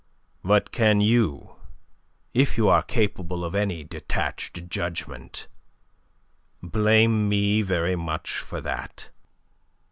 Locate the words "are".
2.67-2.81